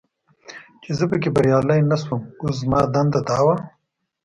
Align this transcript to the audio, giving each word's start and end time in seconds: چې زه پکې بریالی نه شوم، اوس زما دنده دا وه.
چې 0.81 0.91
زه 0.97 1.05
پکې 1.11 1.29
بریالی 1.35 1.79
نه 1.91 1.97
شوم، 2.03 2.21
اوس 2.41 2.55
زما 2.61 2.79
دنده 2.93 3.19
دا 3.27 3.37
وه. 3.45 3.55